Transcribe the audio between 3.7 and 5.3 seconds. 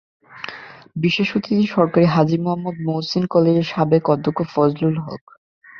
সাবেক অধ্যক্ষ ফজলুল হক।